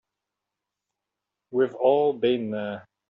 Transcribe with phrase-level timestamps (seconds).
[1.51, 2.87] We've all been there.